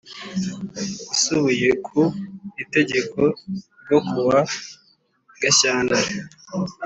Isubiye 1.15 1.69
ku 1.85 2.01
Itegeko 2.63 3.19
ryo 3.83 3.99
kuwa 4.07 4.39
Gashyantare 5.41 6.11